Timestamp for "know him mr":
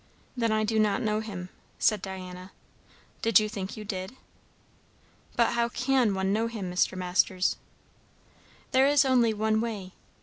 6.33-6.97